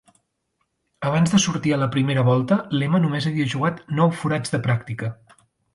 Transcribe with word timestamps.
Abans 1.09 1.33
de 1.33 1.41
sortir 1.43 1.75
a 1.75 1.79
la 1.83 1.89
primera 1.97 2.25
volta, 2.31 2.59
Lema 2.81 3.05
només 3.05 3.31
havia 3.33 3.49
jugat 3.57 3.83
nou 4.01 4.13
forats 4.23 4.57
de 4.57 4.67
pràctica. 4.69 5.17